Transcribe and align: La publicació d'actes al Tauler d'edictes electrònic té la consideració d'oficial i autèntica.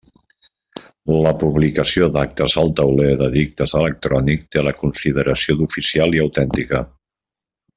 La 1.25 1.33
publicació 1.43 2.07
d'actes 2.15 2.55
al 2.61 2.73
Tauler 2.79 3.11
d'edictes 3.19 3.75
electrònic 3.83 4.49
té 4.57 4.67
la 4.69 4.75
consideració 4.81 5.59
d'oficial 5.61 6.19
i 6.19 6.25
autèntica. 6.25 6.83